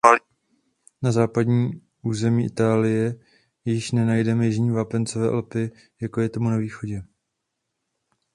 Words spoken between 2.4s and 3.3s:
Itálie